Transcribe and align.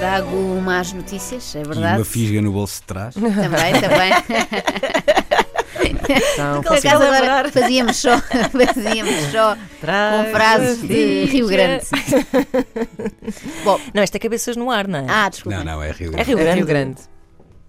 Trago 0.00 0.60
más 0.62 0.92
notícias, 0.94 1.54
é 1.54 1.60
E 1.60 1.64
verdade. 1.64 1.98
uma 1.98 2.04
fisga 2.06 2.40
no 2.40 2.52
bolso 2.52 2.80
de 2.80 2.86
trás. 2.86 3.14
Também, 3.14 3.72
também. 3.80 4.12
Então, 6.32 6.62
Por 6.62 6.76
acaso 6.76 7.02
agora 7.04 7.50
fazíamos 7.52 7.96
só, 7.96 8.18
fazíamos 8.74 9.14
só 9.30 9.54
com 9.80 10.30
frases 10.32 10.80
de 10.82 11.24
Rio 11.26 11.46
Grande. 11.46 11.84
Bom, 13.64 13.78
Não, 13.94 14.02
isto 14.02 14.14
é 14.16 14.18
cabeças 14.18 14.56
no 14.56 14.70
ar, 14.70 14.88
não 14.88 15.00
é? 15.00 15.06
ah, 15.08 15.28
desculpa. 15.28 15.58
Não, 15.58 15.64
não, 15.64 15.82
é 15.82 15.90
Rio 15.92 16.08
é 16.08 16.12
Grande. 16.12 16.28
Rio 16.30 16.38
É 16.38 16.42
Grande. 16.42 16.56
Rio 16.58 16.66
Grande. 16.66 17.00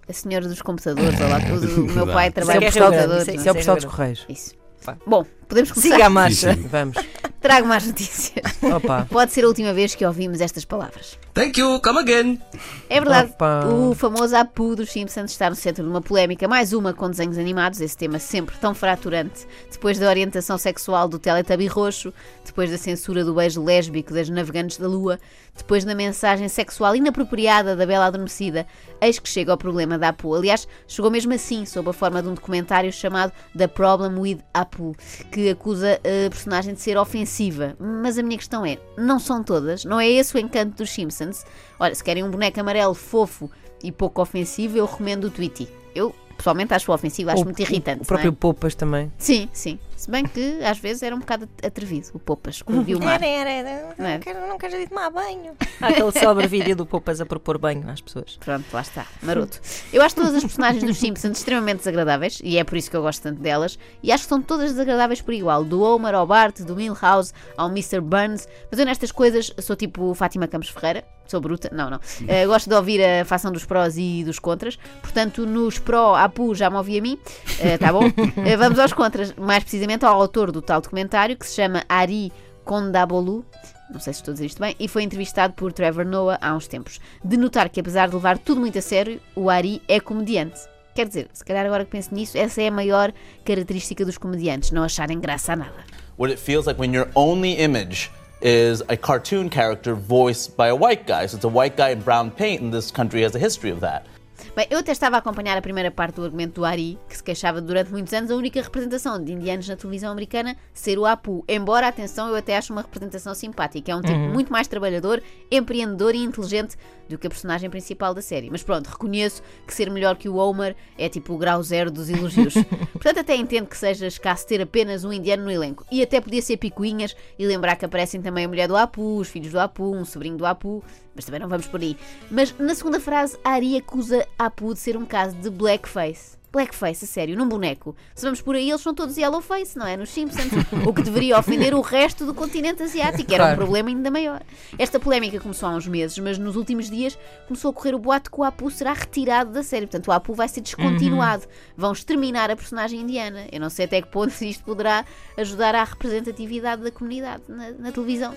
A 0.08 0.12
senhora 0.12 0.48
dos 0.48 0.60
computadores, 0.62 1.20
olha 1.20 1.28
lá, 1.28 1.38
o, 1.38 1.80
o 1.82 1.92
meu 1.92 2.06
pai 2.12 2.30
trabalha 2.30 2.66
é 2.66 2.72
com 2.72 2.78
computadores. 2.80 3.28
isso 3.28 3.34
é 3.34 3.36
não 3.36 3.46
é 3.46 3.50
o 3.50 3.54
postal 3.54 3.76
dos 3.76 3.84
Correios. 3.84 4.26
Isso. 4.28 4.54
Pá. 4.84 4.96
Bom, 5.06 5.24
podemos 5.52 5.70
começar. 5.70 5.94
Siga 5.94 6.06
a 6.06 6.10
marcha. 6.10 6.54
Sim, 6.54 6.62
sim. 6.62 6.68
Vamos. 6.68 6.96
Trago 7.40 7.66
mais 7.66 7.86
notícias. 7.86 8.44
Opa. 8.62 9.06
Pode 9.10 9.32
ser 9.32 9.44
a 9.44 9.48
última 9.48 9.72
vez 9.72 9.94
que 9.94 10.06
ouvimos 10.06 10.40
estas 10.40 10.64
palavras. 10.64 11.18
Thank 11.34 11.58
you, 11.58 11.80
come 11.80 11.98
again. 11.98 12.40
É 12.88 13.00
verdade. 13.00 13.32
Opa. 13.32 13.66
O 13.66 13.94
famoso 13.94 14.36
Apu 14.36 14.76
dos 14.76 14.90
Simpsons 14.90 15.32
está 15.32 15.50
no 15.50 15.56
centro 15.56 15.82
de 15.82 15.90
uma 15.90 16.00
polémica, 16.00 16.46
mais 16.46 16.72
uma 16.72 16.92
com 16.92 17.10
desenhos 17.10 17.36
animados, 17.36 17.80
esse 17.80 17.96
tema 17.96 18.18
sempre 18.18 18.56
tão 18.58 18.74
fraturante. 18.74 19.46
Depois 19.70 19.98
da 19.98 20.08
orientação 20.08 20.56
sexual 20.56 21.08
do 21.08 21.18
Teletubby 21.18 21.66
roxo, 21.66 22.14
depois 22.44 22.70
da 22.70 22.78
censura 22.78 23.24
do 23.24 23.34
beijo 23.34 23.62
lésbico 23.62 24.14
das 24.14 24.28
navegantes 24.28 24.78
da 24.78 24.86
Lua, 24.86 25.18
depois 25.56 25.84
da 25.84 25.94
mensagem 25.94 26.48
sexual 26.48 26.94
inapropriada 26.94 27.74
da 27.74 27.84
Bela 27.84 28.06
Adormecida, 28.06 28.66
eis 29.00 29.18
que 29.18 29.28
chega 29.28 29.52
ao 29.52 29.58
problema 29.58 29.98
da 29.98 30.08
Apu. 30.08 30.34
Aliás, 30.34 30.68
chegou 30.86 31.10
mesmo 31.10 31.34
assim, 31.34 31.66
sob 31.66 31.90
a 31.90 31.92
forma 31.92 32.22
de 32.22 32.28
um 32.28 32.34
documentário 32.34 32.92
chamado 32.92 33.32
The 33.56 33.66
Problem 33.66 34.18
with 34.18 34.38
Apu, 34.54 34.94
que 35.30 35.41
acusa 35.50 36.00
a 36.00 36.30
personagem 36.30 36.74
de 36.74 36.80
ser 36.80 36.96
ofensiva. 36.96 37.76
Mas 37.78 38.18
a 38.18 38.22
minha 38.22 38.36
questão 38.38 38.64
é, 38.66 38.78
não 38.96 39.18
são 39.18 39.42
todas? 39.42 39.84
Não 39.84 39.98
é 40.00 40.08
esse 40.08 40.34
o 40.34 40.38
encanto 40.38 40.76
dos 40.76 40.90
Simpsons? 40.90 41.44
Olha, 41.78 41.94
se 41.94 42.02
querem 42.04 42.22
um 42.24 42.30
boneco 42.30 42.58
amarelo 42.60 42.94
fofo 42.94 43.50
e 43.82 43.90
pouco 43.90 44.20
ofensivo, 44.22 44.76
eu 44.78 44.86
recomendo 44.86 45.24
o 45.24 45.30
Tweety. 45.30 45.68
Eu, 45.94 46.14
pessoalmente, 46.36 46.72
acho 46.74 46.92
ofensivo, 46.92 47.30
acho 47.30 47.42
O- 47.42 47.44
muito 47.44 47.60
irritante. 47.60 48.02
O 48.02 48.06
próprio 48.06 48.30
não 48.30 48.36
é? 48.36 48.40
Poupas 48.40 48.74
também. 48.74 49.12
Sim, 49.18 49.48
sim. 49.52 49.78
Se 50.02 50.10
bem 50.10 50.24
que 50.24 50.58
às 50.64 50.78
vezes 50.80 51.00
era 51.04 51.14
um 51.14 51.20
bocado 51.20 51.48
atrevido, 51.64 52.08
o 52.12 52.18
Poupas, 52.18 52.60
quando 52.60 52.82
viu 52.82 52.98
o 52.98 53.04
mar. 53.04 53.22
Era, 53.22 53.50
era, 53.50 53.68
era. 53.70 53.94
Não 53.96 54.06
é? 54.06 54.12
Não 54.14 54.20
quero, 54.20 54.48
não 54.48 54.58
quero 54.58 54.74
ir 54.74 54.88
tomar 54.88 55.08
banho. 55.10 55.52
Há 55.80 55.86
aquele 55.86 56.10
célebre 56.10 56.48
vídeo 56.48 56.74
do 56.74 56.84
Poupas 56.84 57.20
a 57.20 57.24
propor 57.26 57.56
banho 57.56 57.88
às 57.88 58.00
pessoas. 58.00 58.36
Pronto, 58.44 58.64
lá 58.72 58.80
está, 58.80 59.06
maroto. 59.22 59.60
Eu 59.92 60.02
acho 60.02 60.16
todas 60.16 60.34
as 60.34 60.42
personagens 60.42 60.82
dos 60.82 60.98
Simpsons 60.98 61.38
extremamente 61.38 61.78
desagradáveis 61.78 62.40
e 62.42 62.58
é 62.58 62.64
por 62.64 62.76
isso 62.76 62.90
que 62.90 62.96
eu 62.96 63.02
gosto 63.02 63.22
tanto 63.22 63.40
delas. 63.40 63.78
E 64.02 64.10
acho 64.10 64.24
que 64.24 64.28
são 64.28 64.42
todas 64.42 64.72
desagradáveis 64.72 65.20
por 65.20 65.34
igual, 65.34 65.62
do 65.62 65.80
Homer 65.80 66.16
ao 66.16 66.26
Bart, 66.26 66.62
do 66.62 66.74
Milhouse 66.74 67.32
ao 67.56 67.68
Mr. 67.68 68.00
Burns. 68.00 68.48
Mas 68.72 68.80
eu 68.80 68.84
nestas 68.84 69.12
coisas 69.12 69.52
sou 69.60 69.76
tipo 69.76 70.12
Fátima 70.14 70.48
Campos 70.48 70.68
Ferreira, 70.68 71.04
sou 71.28 71.40
bruta, 71.40 71.70
não, 71.72 71.88
não. 71.88 72.00
Eh, 72.26 72.44
gosto 72.46 72.68
de 72.68 72.74
ouvir 72.74 73.00
a 73.02 73.24
fação 73.24 73.52
dos 73.52 73.64
prós 73.64 73.96
e 73.96 74.24
dos 74.24 74.38
contras. 74.40 74.76
Portanto, 75.00 75.46
nos 75.46 75.78
pró, 75.78 76.16
Apu 76.16 76.54
já 76.56 76.68
me 76.68 76.76
ouvi 76.76 76.98
a 76.98 77.02
mim, 77.02 77.16
Eh, 77.60 77.78
tá 77.78 77.92
bom? 77.92 78.02
Eh, 78.44 78.56
vamos 78.56 78.78
aos 78.78 78.92
contras, 78.92 79.32
mais 79.36 79.62
precisamente 79.62 79.91
ao 80.00 80.20
autor 80.20 80.50
do 80.50 80.62
tal 80.62 80.80
documentário 80.80 81.36
que 81.36 81.46
se 81.46 81.54
chama 81.54 81.84
Ari 81.88 82.32
Kondabolu 82.64 83.44
não 83.90 84.00
sei 84.00 84.14
se 84.14 84.20
estou 84.20 84.32
a 84.32 84.34
dizer 84.34 84.46
isto 84.46 84.60
bem, 84.60 84.74
e 84.80 84.88
foi 84.88 85.02
entrevistado 85.02 85.52
por 85.52 85.70
Trevor 85.70 86.06
Noah 86.06 86.38
há 86.40 86.54
uns 86.54 86.66
tempos. 86.66 86.98
De 87.22 87.36
notar 87.36 87.68
que, 87.68 87.78
apesar 87.78 88.08
de 88.08 88.14
levar 88.14 88.38
tudo 88.38 88.58
muito 88.58 88.78
a 88.78 88.80
sério, 88.80 89.20
o 89.36 89.50
Ari 89.50 89.82
é 89.86 90.00
comediante. 90.00 90.58
Quer 90.94 91.06
dizer, 91.06 91.28
se 91.30 91.44
calhar 91.44 91.66
agora 91.66 91.84
que 91.84 91.90
penso 91.90 92.14
nisso, 92.14 92.38
essa 92.38 92.62
é 92.62 92.68
a 92.68 92.70
maior 92.70 93.12
característica 93.44 94.02
dos 94.02 94.16
comediantes, 94.16 94.70
não 94.70 94.82
acharem 94.82 95.20
graça 95.20 95.52
a 95.52 95.56
nada. 95.56 95.84
what 96.16 96.30
it 96.30 96.38
feels 96.38 96.66
like 96.66 96.78
when 96.78 96.92
your 96.92 97.08
only 97.16 97.52
image 97.52 98.10
is 98.40 98.82
a 98.88 98.96
cartoon 98.96 99.48
character 99.48 99.94
voiced 99.94 100.56
by 100.56 100.68
a 100.68 100.74
white 100.74 101.06
guy. 101.06 101.26
So 101.26 101.36
it's 101.36 101.44
a 101.44 101.48
white 101.48 101.76
guy 101.76 101.90
in 101.90 102.00
brown 102.00 102.30
paint, 102.30 102.60
and 102.60 102.72
this 102.72 102.90
country 102.90 103.22
has 103.22 103.34
a 103.34 103.38
history 103.38 103.70
of 103.70 103.80
that. 103.80 104.06
Bem, 104.54 104.66
eu 104.70 104.78
até 104.78 104.92
estava 104.92 105.16
a 105.16 105.18
acompanhar 105.18 105.56
a 105.56 105.62
primeira 105.62 105.90
parte 105.90 106.16
do 106.16 106.24
argumento 106.24 106.56
do 106.56 106.64
Ari, 106.64 106.98
que 107.08 107.16
se 107.16 107.22
queixava 107.22 107.60
de, 107.60 107.66
durante 107.66 107.90
muitos 107.90 108.12
anos 108.12 108.30
a 108.30 108.36
única 108.36 108.60
representação 108.60 109.22
de 109.22 109.32
indianos 109.32 109.68
na 109.68 109.76
televisão 109.76 110.12
americana 110.12 110.56
ser 110.74 110.98
o 110.98 111.06
Apu. 111.06 111.44
Embora, 111.48 111.88
atenção, 111.88 112.28
eu 112.28 112.36
até 112.36 112.56
acho 112.56 112.72
uma 112.72 112.82
representação 112.82 113.34
simpática. 113.34 113.92
É 113.92 113.96
um 113.96 114.02
tipo 114.02 114.18
muito 114.18 114.52
mais 114.52 114.68
trabalhador, 114.68 115.22
empreendedor 115.50 116.14
e 116.14 116.18
inteligente 116.18 116.76
do 117.08 117.18
que 117.18 117.26
a 117.26 117.30
personagem 117.30 117.70
principal 117.70 118.12
da 118.12 118.22
série. 118.22 118.50
Mas 118.50 118.62
pronto, 118.62 118.88
reconheço 118.88 119.42
que 119.66 119.74
ser 119.74 119.90
melhor 119.90 120.16
que 120.16 120.28
o 120.28 120.36
Homer 120.36 120.76
é 120.98 121.08
tipo 121.08 121.34
o 121.34 121.38
grau 121.38 121.62
zero 121.62 121.90
dos 121.90 122.10
elogios. 122.10 122.54
Portanto, 122.92 123.20
até 123.20 123.34
entendo 123.36 123.66
que 123.66 123.76
seja 123.76 124.06
escasso 124.06 124.46
ter 124.46 124.60
apenas 124.60 125.04
um 125.04 125.12
indiano 125.12 125.44
no 125.44 125.50
elenco. 125.50 125.84
E 125.90 126.02
até 126.02 126.20
podia 126.20 126.42
ser 126.42 126.56
picuinhas 126.56 127.16
e 127.38 127.46
lembrar 127.46 127.76
que 127.76 127.84
aparecem 127.84 128.20
também 128.20 128.44
a 128.44 128.48
mulher 128.48 128.68
do 128.68 128.76
Apu, 128.76 129.16
os 129.16 129.28
filhos 129.28 129.52
do 129.52 129.60
Apu, 129.60 129.94
um 129.94 130.04
sobrinho 130.04 130.36
do 130.36 130.46
Apu. 130.46 130.82
Mas 131.14 131.24
também 131.24 131.40
não 131.40 131.48
vamos 131.48 131.66
por 131.66 131.80
aí. 131.80 131.96
Mas 132.30 132.54
na 132.58 132.74
segunda 132.74 133.00
frase, 133.00 133.38
Ari 133.44 133.76
acusa 133.76 134.26
Apu 134.38 134.74
de 134.74 134.80
ser 134.80 134.96
um 134.96 135.04
caso 135.04 135.36
de 135.36 135.50
blackface. 135.50 136.41
Blackface, 136.52 137.04
a 137.04 137.08
sério, 137.08 137.36
num 137.36 137.48
boneco. 137.48 137.96
Se 138.14 138.24
vamos 138.24 138.42
por 138.42 138.54
aí, 138.54 138.68
eles 138.68 138.82
são 138.82 138.92
todos 138.92 139.16
yellowface, 139.16 139.78
não 139.78 139.86
é? 139.86 139.96
Nos 139.96 140.10
Simpsons. 140.10 140.52
o 140.86 140.92
que 140.92 141.02
deveria 141.02 141.38
ofender 141.38 141.74
o 141.74 141.80
resto 141.80 142.26
do 142.26 142.34
continente 142.34 142.82
asiático. 142.82 143.32
Era 143.32 143.52
um 143.52 143.56
problema 143.56 143.88
ainda 143.88 144.10
maior. 144.10 144.42
Esta 144.78 145.00
polémica 145.00 145.40
começou 145.40 145.68
há 145.68 145.72
uns 145.72 145.86
meses, 145.88 146.18
mas 146.18 146.36
nos 146.36 146.54
últimos 146.54 146.90
dias 146.90 147.18
começou 147.46 147.70
a 147.70 147.74
correr 147.74 147.94
o 147.94 147.98
boato 147.98 148.30
que 148.30 148.38
o 148.38 148.44
Apu 148.44 148.70
será 148.70 148.92
retirado 148.92 149.50
da 149.50 149.62
série. 149.62 149.86
Portanto, 149.86 150.08
o 150.08 150.12
Apu 150.12 150.34
vai 150.34 150.48
ser 150.48 150.60
descontinuado. 150.60 151.46
Vão 151.74 151.92
exterminar 151.92 152.50
a 152.50 152.56
personagem 152.56 153.00
indiana. 153.00 153.46
Eu 153.50 153.60
não 153.60 153.70
sei 153.70 153.86
até 153.86 154.02
que 154.02 154.08
ponto 154.08 154.32
isto 154.44 154.62
poderá 154.62 155.06
ajudar 155.38 155.74
à 155.74 155.84
representatividade 155.84 156.82
da 156.82 156.90
comunidade 156.90 157.44
na, 157.48 157.70
na 157.70 157.92
televisão. 157.92 158.34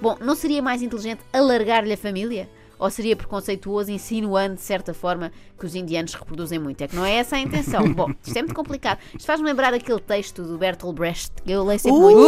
Bom, 0.00 0.16
não 0.20 0.34
seria 0.34 0.62
mais 0.62 0.80
inteligente 0.80 1.20
alargar-lhe 1.32 1.92
a 1.92 1.96
família? 1.96 2.48
Ou 2.80 2.90
seria 2.90 3.14
preconceituoso, 3.14 3.90
insinuando 3.92 4.54
de 4.54 4.62
certa 4.62 4.94
forma 4.94 5.30
que 5.58 5.66
os 5.66 5.74
indianos 5.74 6.14
reproduzem 6.14 6.58
muito? 6.58 6.80
É 6.82 6.88
que 6.88 6.96
não 6.96 7.04
é 7.04 7.16
essa 7.16 7.36
a 7.36 7.38
intenção. 7.38 7.86
Bom, 7.92 8.10
isto 8.26 8.36
é 8.36 8.40
muito 8.42 8.54
complicado. 8.54 8.98
Isto 9.14 9.26
faz-me 9.26 9.46
lembrar 9.46 9.74
aquele 9.74 10.00
texto 10.00 10.42
do 10.42 10.56
Bertolt 10.56 10.96
Brecht, 10.96 11.30
que 11.44 11.52
eu 11.52 11.62
leio 11.62 11.78
sempre 11.78 11.98
muito. 12.00 12.18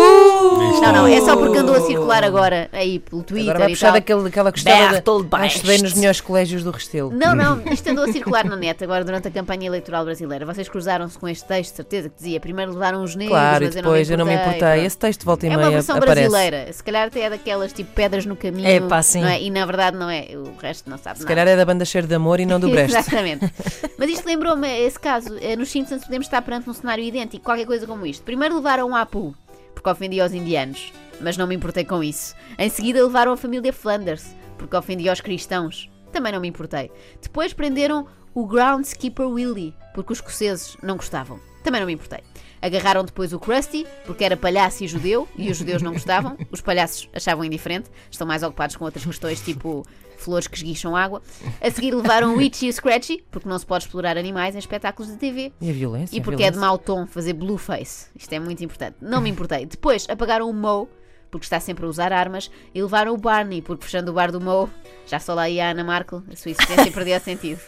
Não, 0.82 0.92
não, 0.92 1.06
é 1.06 1.20
só 1.22 1.36
porque 1.36 1.56
andou 1.58 1.74
a 1.74 1.80
circular 1.80 2.22
agora 2.22 2.68
aí 2.72 2.98
pelo 2.98 3.22
Twitter 3.22 3.50
Agora 3.50 3.58
vai 3.60 3.68
e 3.68 3.72
puxar 3.72 3.86
tal. 3.86 3.94
daquele, 3.94 4.22
daquela 4.24 4.52
costada 4.52 4.90
Bertolt 4.90 5.26
da, 5.26 5.38
Brecht. 5.38 5.56
estudei 5.56 5.78
nos 5.78 5.94
melhores 5.94 6.20
colégios 6.20 6.62
do 6.62 6.70
Restelo. 6.70 7.10
Não, 7.10 7.34
não, 7.34 7.62
isto 7.72 7.88
andou 7.88 8.04
a 8.04 8.12
circular 8.12 8.44
na 8.44 8.54
net 8.56 8.84
agora 8.84 9.04
durante 9.04 9.28
a 9.28 9.30
campanha 9.30 9.66
eleitoral 9.66 10.04
brasileira. 10.04 10.44
Vocês 10.44 10.68
cruzaram-se 10.68 11.18
com 11.18 11.26
este 11.28 11.46
texto, 11.46 11.76
certeza, 11.76 12.08
que 12.10 12.16
dizia 12.16 12.38
primeiro 12.40 12.72
levaram 12.72 13.02
os 13.02 13.16
negros, 13.16 13.32
Claro, 13.38 13.64
e 13.64 13.66
mas 13.68 13.74
depois 13.74 14.10
eu 14.10 14.18
não 14.18 14.26
me 14.26 14.34
importei. 14.34 14.58
pronto. 14.58 14.74
Esse 14.84 14.98
texto 14.98 15.24
volta 15.24 15.46
e 15.46 15.48
É 15.48 15.56
meia 15.56 15.66
uma 15.68 15.70
versão 15.72 15.96
aparece. 15.96 16.28
brasileira. 16.28 16.72
Se 16.72 16.82
calhar 16.84 17.06
até 17.06 17.20
é 17.22 17.30
daquelas 17.30 17.72
tipo 17.72 17.90
pedras 17.94 18.26
no 18.26 18.36
caminho. 18.36 18.68
Epá, 18.68 19.02
sim. 19.02 19.22
não 19.22 19.28
é? 19.28 19.40
E 19.42 19.50
na 19.50 19.64
verdade 19.64 19.96
não 19.96 20.10
é. 20.10 20.26
O 20.42 20.56
resto 20.60 20.88
não 20.90 20.98
sabe 20.98 21.18
Se 21.18 21.24
nada. 21.24 21.34
calhar 21.34 21.48
é 21.48 21.56
da 21.56 21.64
banda 21.64 21.84
Cheiro 21.84 22.06
de 22.06 22.14
Amor 22.14 22.40
e 22.40 22.46
não 22.46 22.58
do 22.60 22.68
Brecht. 22.70 22.96
Exatamente. 22.96 23.50
Mas 23.98 24.10
isto 24.10 24.26
lembrou-me 24.26 24.68
esse 24.86 24.98
caso. 24.98 25.36
Eh, 25.40 25.56
Nos 25.56 25.70
Simpsons 25.70 26.04
podemos 26.04 26.26
estar 26.26 26.42
perante 26.42 26.68
um 26.68 26.72
cenário 26.72 27.02
idêntico, 27.04 27.44
qualquer 27.44 27.66
coisa 27.66 27.86
como 27.86 28.04
isto. 28.06 28.22
Primeiro 28.24 28.56
levaram 28.56 28.88
um 28.88 28.96
Apu, 28.96 29.34
porque 29.74 29.88
ofendia 29.88 30.24
os 30.24 30.32
indianos, 30.32 30.92
mas 31.20 31.36
não 31.36 31.46
me 31.46 31.54
importei 31.54 31.84
com 31.84 32.02
isso. 32.02 32.34
Em 32.58 32.68
seguida 32.68 33.02
levaram 33.02 33.32
a 33.32 33.36
família 33.36 33.72
Flanders, 33.72 34.34
porque 34.58 34.76
ofendia 34.76 35.12
os 35.12 35.20
cristãos, 35.20 35.90
também 36.12 36.32
não 36.32 36.40
me 36.40 36.48
importei. 36.48 36.90
Depois 37.20 37.52
prenderam 37.52 38.06
o 38.34 38.46
Groundskeeper 38.46 39.26
Willie, 39.26 39.74
porque 39.94 40.12
os 40.12 40.18
escoceses 40.18 40.76
não 40.82 40.96
gostavam, 40.96 41.38
também 41.62 41.80
não 41.80 41.86
me 41.86 41.94
importei. 41.94 42.20
Agarraram 42.60 43.04
depois 43.04 43.32
o 43.32 43.40
Krusty, 43.40 43.84
porque 44.06 44.24
era 44.24 44.36
palhaço 44.36 44.84
e 44.84 44.88
judeu, 44.88 45.28
e 45.36 45.50
os 45.50 45.56
judeus 45.56 45.82
não 45.82 45.92
gostavam. 45.92 46.36
Os 46.50 46.60
palhaços 46.60 47.08
achavam 47.12 47.44
indiferente, 47.44 47.90
estão 48.08 48.24
mais 48.24 48.44
ocupados 48.44 48.76
com 48.76 48.84
outras 48.84 49.04
questões, 49.04 49.40
tipo 49.40 49.84
flores 50.16 50.46
que 50.46 50.56
esguicham 50.56 50.94
água. 50.94 51.20
A 51.60 51.70
seguir 51.70 51.92
levaram 51.92 52.36
o 52.36 52.40
Itchy 52.40 52.66
e 52.66 52.68
o 52.68 52.72
Scratchy, 52.72 53.24
porque 53.32 53.48
não 53.48 53.58
se 53.58 53.66
pode 53.66 53.84
explorar 53.84 54.16
animais 54.16 54.54
em 54.54 54.58
espetáculos 54.58 55.10
de 55.10 55.18
TV. 55.18 55.52
E 55.60 55.68
a 55.68 55.72
violência? 55.72 56.16
E 56.16 56.20
porque 56.20 56.44
é 56.44 56.50
de 56.50 56.56
violência. 56.56 56.60
mau 56.60 56.78
tom 56.78 57.04
fazer 57.04 57.32
blueface. 57.32 58.06
Isto 58.14 58.32
é 58.32 58.38
muito 58.38 58.62
importante. 58.64 58.96
Não 59.00 59.20
me 59.20 59.28
importei. 59.28 59.66
Depois 59.66 60.06
apagaram 60.08 60.48
o 60.48 60.54
Moe, 60.54 60.86
porque 61.32 61.44
está 61.44 61.58
sempre 61.58 61.84
a 61.84 61.88
usar 61.88 62.12
armas, 62.12 62.48
e 62.72 62.80
levaram 62.80 63.12
o 63.12 63.16
Barney, 63.16 63.60
porque 63.60 63.84
fechando 63.84 64.12
o 64.12 64.14
bar 64.14 64.30
do 64.30 64.40
Moe, 64.40 64.68
já 65.06 65.18
só 65.18 65.34
lá 65.34 65.48
ia 65.50 65.66
a 65.66 65.70
Ana 65.70 65.82
Markle, 65.82 66.22
a 66.30 66.36
sua 66.36 66.52
existência 66.52 66.92
perdia 66.92 67.18
sentido. 67.18 67.60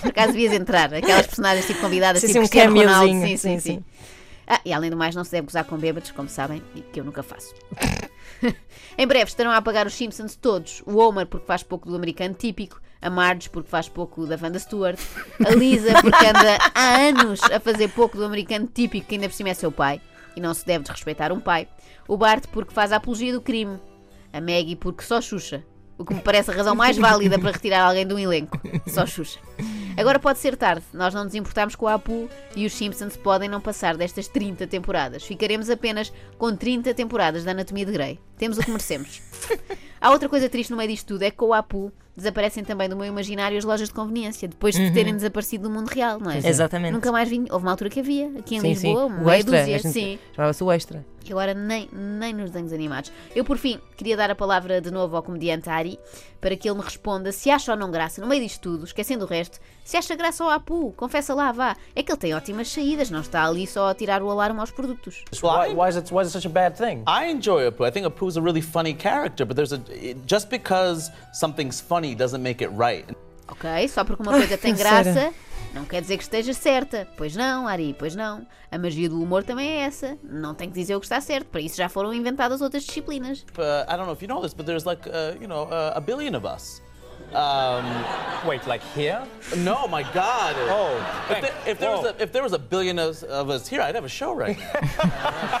Por 0.00 0.08
acaso 0.10 0.32
devias 0.32 0.52
entrar, 0.52 0.92
aquelas 0.92 1.26
personagens 1.26 1.66
tipo 1.66 1.80
convidadas, 1.80 2.20
Sim, 2.20 2.32
tipo 2.32 2.46
sim, 2.46 2.60
um 2.60 2.74
Ronaldo. 2.74 3.12
Sim, 3.12 3.20
sim, 3.20 3.36
Sim, 3.36 3.58
sim. 3.58 3.84
Ah, 4.46 4.60
e 4.64 4.72
além 4.72 4.90
do 4.90 4.96
mais, 4.96 5.14
não 5.14 5.24
se 5.24 5.32
deve 5.32 5.46
gozar 5.46 5.64
com 5.64 5.76
bêbados, 5.78 6.10
como 6.10 6.28
sabem, 6.28 6.62
e 6.74 6.82
que 6.82 7.00
eu 7.00 7.04
nunca 7.04 7.22
faço. 7.22 7.54
em 8.98 9.06
breve 9.06 9.24
estarão 9.24 9.50
a 9.50 9.56
apagar 9.56 9.86
os 9.86 9.94
Simpsons 9.94 10.36
todos. 10.36 10.82
O 10.86 10.98
Homer, 10.98 11.26
porque 11.26 11.46
faz 11.46 11.62
pouco 11.62 11.88
do 11.88 11.96
americano 11.96 12.34
típico. 12.34 12.80
A 13.00 13.10
Marge, 13.10 13.50
porque 13.50 13.68
faz 13.68 13.88
pouco 13.88 14.26
da 14.26 14.38
Wanda 14.40 14.58
Stewart. 14.58 14.98
A 15.44 15.50
Lisa, 15.50 15.92
porque 16.00 16.26
anda 16.26 16.58
há 16.74 16.96
anos 16.96 17.40
a 17.44 17.60
fazer 17.60 17.88
pouco 17.88 18.16
do 18.16 18.24
americano 18.24 18.66
típico, 18.66 19.06
que 19.06 19.14
ainda 19.14 19.28
por 19.28 19.34
cima 19.34 19.50
é 19.50 19.54
seu 19.54 19.72
pai. 19.72 20.00
E 20.36 20.40
não 20.40 20.52
se 20.52 20.66
deve 20.66 20.84
desrespeitar 20.84 21.32
um 21.32 21.40
pai. 21.40 21.68
O 22.08 22.16
Bart, 22.16 22.44
porque 22.52 22.74
faz 22.74 22.92
a 22.92 22.96
apologia 22.96 23.32
do 23.32 23.40
crime. 23.40 23.78
A 24.32 24.40
Maggie, 24.40 24.76
porque 24.76 25.04
só 25.04 25.20
Xuxa. 25.20 25.64
O 25.96 26.04
que 26.04 26.12
me 26.12 26.20
parece 26.20 26.50
a 26.50 26.54
razão 26.54 26.74
mais 26.74 26.98
válida 26.98 27.38
para 27.38 27.52
retirar 27.52 27.84
alguém 27.86 28.06
de 28.06 28.12
um 28.14 28.18
elenco. 28.18 28.60
Só 28.86 29.06
Xuxa. 29.06 29.38
Agora 29.96 30.18
pode 30.18 30.40
ser 30.40 30.56
tarde, 30.56 30.84
nós 30.92 31.14
não 31.14 31.22
nos 31.22 31.34
importamos 31.36 31.76
com 31.76 31.86
a 31.86 31.94
Apu 31.94 32.28
e 32.56 32.66
os 32.66 32.72
Simpsons 32.72 33.16
podem 33.16 33.48
não 33.48 33.60
passar 33.60 33.96
destas 33.96 34.26
30 34.26 34.66
temporadas. 34.66 35.22
Ficaremos 35.22 35.70
apenas 35.70 36.12
com 36.36 36.54
30 36.54 36.92
temporadas 36.94 37.44
da 37.44 37.52
Anatomia 37.52 37.86
de 37.86 37.92
Grey. 37.92 38.20
Temos 38.36 38.58
o 38.58 38.62
que 38.62 38.70
merecemos. 38.70 39.22
Há 40.04 40.10
outra 40.10 40.28
coisa 40.28 40.50
triste 40.50 40.70
no 40.70 40.76
meio 40.76 40.90
disto 40.90 41.06
tudo, 41.06 41.22
é 41.22 41.30
que 41.30 41.36
com 41.38 41.46
o 41.46 41.54
Apu 41.54 41.90
desaparecem 42.14 42.62
também 42.62 42.90
do 42.90 42.94
meu 42.94 43.06
imaginário 43.06 43.56
as 43.56 43.64
lojas 43.64 43.88
de 43.88 43.94
conveniência, 43.94 44.46
depois 44.46 44.74
de 44.74 44.92
terem 44.92 45.16
desaparecido 45.16 45.64
do 45.68 45.74
mundo 45.74 45.88
real, 45.88 46.20
não 46.20 46.30
é? 46.30 46.38
Exatamente. 46.38 46.92
Nunca 46.92 47.10
mais 47.10 47.26
vim. 47.28 47.46
Houve 47.50 47.64
uma 47.64 47.70
altura 47.72 47.88
que 47.88 48.00
havia, 48.00 48.30
aqui 48.38 48.56
em 48.56 48.60
Sim, 48.60 48.74
sim. 48.74 48.86
Lisboa, 48.88 49.06
O 49.06 49.24
meia 49.24 49.38
extra. 49.38 49.60
dúzia, 49.60 49.78
sim. 49.78 50.18
Chamava-se 50.36 50.62
o 50.62 50.70
extra. 50.70 51.04
E 51.26 51.32
agora 51.32 51.54
nem, 51.54 51.88
nem 51.90 52.34
nos 52.34 52.50
desenhos 52.50 52.72
animados. 52.72 53.10
Eu, 53.34 53.44
por 53.46 53.56
fim, 53.56 53.80
queria 53.96 54.14
dar 54.14 54.30
a 54.30 54.34
palavra 54.34 54.78
de 54.78 54.90
novo 54.90 55.16
ao 55.16 55.22
comediante 55.22 55.70
Ari 55.70 55.98
para 56.38 56.54
que 56.54 56.68
ele 56.68 56.76
me 56.76 56.84
responda 56.84 57.32
se 57.32 57.50
acha 57.50 57.72
ou 57.72 57.78
não 57.78 57.90
graça, 57.90 58.20
no 58.20 58.26
meio 58.26 58.42
disto 58.42 58.60
tudo, 58.60 58.84
esquecendo 58.84 59.24
o 59.24 59.26
resto, 59.26 59.58
se 59.82 59.96
acha 59.96 60.14
graça 60.14 60.44
ao 60.44 60.50
Apu. 60.50 60.92
Confessa 60.94 61.32
lá, 61.34 61.50
vá. 61.50 61.74
É 61.96 62.02
que 62.02 62.12
ele 62.12 62.18
tem 62.18 62.34
ótimas 62.34 62.68
saídas, 62.68 63.10
não 63.10 63.20
está 63.20 63.46
ali 63.46 63.66
só 63.66 63.88
a 63.88 63.94
tirar 63.94 64.22
o 64.22 64.30
alarme 64.30 64.60
aos 64.60 64.70
produtos. 64.70 65.24
Why, 65.42 65.72
why, 65.74 65.88
is 65.88 65.96
it, 65.96 66.12
why 66.12 66.20
is 66.22 66.28
it 66.28 66.32
such 66.32 66.46
a 66.46 66.50
bad 66.50 66.76
thing? 66.76 67.02
I 67.08 67.30
enjoy 67.32 67.66
Apu. 67.68 67.86
I 67.86 67.90
think 67.90 68.06
Apu's 68.06 68.36
a 68.36 68.42
really 68.42 68.60
funny 68.60 68.92
character, 68.94 69.46
but 69.46 69.56
there's 69.56 69.72
a 69.72 69.80
it- 69.94 70.18
just 70.26 70.48
because 70.48 71.10
something's 71.32 71.80
funny 71.80 72.14
doesn't 72.14 72.42
make 72.42 72.62
it 72.64 72.72
right. 72.76 73.06
Ok? 73.48 73.88
Só 73.88 74.04
porque 74.04 74.22
uma 74.22 74.32
coisa 74.32 74.56
tem 74.58 74.74
Sério? 74.76 75.12
graça, 75.14 75.34
não 75.74 75.84
quer 75.84 76.00
dizer 76.00 76.16
que 76.16 76.22
esteja 76.22 76.52
certa. 76.54 77.06
Pois 77.16 77.36
não, 77.36 77.66
Ari, 77.68 77.94
pois 77.98 78.14
não. 78.16 78.46
A 78.70 78.78
magia 78.78 79.08
do 79.08 79.20
humor 79.22 79.44
também 79.44 79.68
é 79.70 79.80
essa. 79.84 80.16
Não 80.22 80.54
tem 80.54 80.68
que 80.68 80.74
dizer 80.74 80.96
o 80.96 81.00
que 81.00 81.06
está 81.06 81.20
certo. 81.20 81.46
Para 81.48 81.60
isso 81.60 81.76
já 81.76 81.88
foram 81.88 82.12
inventadas 82.14 82.60
outras 82.60 82.84
disciplinas. 82.84 83.44
But 83.54 83.86
I 83.88 83.96
don't 83.96 84.04
know 84.06 84.12
if 84.14 84.22
you 84.22 84.28
know 84.28 84.40
this, 84.40 84.54
but 84.54 84.66
there's 84.66 84.84
like 84.84 85.08
uh, 85.08 85.36
you 85.40 85.46
know 85.48 85.64
uh, 85.64 85.92
a 85.94 86.00
billion 86.00 86.34
of 86.34 86.44
us. 86.46 86.80
Um, 87.32 87.84
Wait, 88.46 88.64
like 88.66 88.82
here? 88.94 89.20
no, 89.56 89.88
my 89.88 90.04
God. 90.14 90.54
Oh, 90.68 90.96
If, 91.30 91.40
there, 91.40 91.52
if 91.66 91.78
there 91.78 91.90
a, 91.90 92.14
if 92.22 92.32
there 92.32 92.42
was 92.44 92.52
a 92.52 92.58
billion 92.58 92.98
of, 92.98 93.22
of 93.24 93.50
us 93.50 93.66
here, 93.66 93.80
I'd 93.82 93.94
have 93.96 94.04
a 94.04 94.08
show 94.08 94.32
right 94.32 94.56
now. 94.56 95.60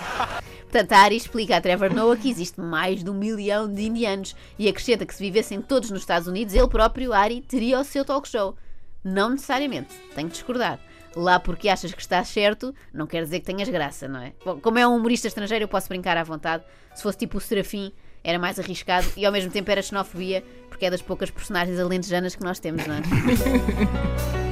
Portanto, 0.74 0.92
a 0.92 0.98
Ari 1.02 1.14
explica 1.14 1.56
a 1.56 1.60
Trevor 1.60 1.94
Noah 1.94 2.16
que 2.16 2.28
existe 2.28 2.60
mais 2.60 3.04
de 3.04 3.08
um 3.08 3.14
milhão 3.14 3.72
de 3.72 3.82
indianos 3.82 4.34
e 4.58 4.68
acrescenta 4.68 5.06
que 5.06 5.14
se 5.14 5.22
vivessem 5.22 5.62
todos 5.62 5.88
nos 5.88 6.00
Estados 6.00 6.26
Unidos, 6.26 6.52
ele 6.52 6.66
próprio, 6.66 7.12
Ari, 7.12 7.42
teria 7.42 7.78
o 7.78 7.84
seu 7.84 8.04
talk 8.04 8.26
show. 8.26 8.56
Não 9.04 9.30
necessariamente, 9.30 9.94
tenho 10.16 10.26
que 10.26 10.34
discordar. 10.34 10.80
Lá 11.14 11.38
porque 11.38 11.68
achas 11.68 11.94
que 11.94 12.00
estás 12.00 12.26
certo, 12.26 12.74
não 12.92 13.06
quer 13.06 13.22
dizer 13.22 13.38
que 13.38 13.46
tenhas 13.46 13.68
graça, 13.68 14.08
não 14.08 14.18
é? 14.18 14.32
Bom, 14.44 14.58
como 14.58 14.76
é 14.76 14.84
um 14.84 14.96
humorista 14.96 15.28
estrangeiro, 15.28 15.62
eu 15.62 15.68
posso 15.68 15.88
brincar 15.88 16.16
à 16.16 16.24
vontade. 16.24 16.64
Se 16.92 17.04
fosse 17.04 17.18
tipo 17.18 17.38
o 17.38 17.40
Serafim, 17.40 17.92
era 18.24 18.36
mais 18.36 18.58
arriscado 18.58 19.06
e 19.16 19.24
ao 19.24 19.30
mesmo 19.30 19.52
tempo 19.52 19.70
era 19.70 19.80
xenofobia, 19.80 20.42
porque 20.68 20.86
é 20.86 20.90
das 20.90 21.02
poucas 21.02 21.30
personagens 21.30 21.78
alentejanas 21.78 22.34
que 22.34 22.42
nós 22.42 22.58
temos, 22.58 22.84
não 22.84 22.96
é? 22.96 23.00